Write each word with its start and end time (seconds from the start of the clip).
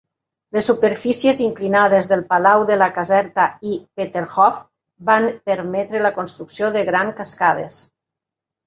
Les 0.55 0.67
superfícies 0.69 1.41
inclinades 1.47 2.09
del 2.13 2.23
palau 2.31 2.65
de 2.71 2.89
Caserta 2.97 3.45
i 3.73 3.77
Peterhof 4.01 4.61
van 5.11 5.29
permetre 5.53 6.05
la 6.09 6.15
construcció 6.21 6.77
de 6.79 6.87
grans 6.91 7.19
cascades. 7.23 7.81